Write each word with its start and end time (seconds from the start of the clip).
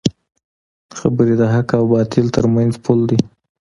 خبرې 0.97 1.33
د 1.41 1.43
حق 1.53 1.69
او 1.79 1.85
باطل 1.93 2.25
ترمنځ 2.35 2.73
پول 2.83 2.99
دی 3.09 3.19